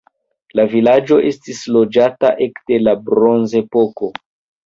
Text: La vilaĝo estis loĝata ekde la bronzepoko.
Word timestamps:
La 0.59 0.63
vilaĝo 0.69 1.17
estis 1.31 1.59
loĝata 1.75 2.33
ekde 2.47 2.79
la 2.87 2.97
bronzepoko. 3.11 4.13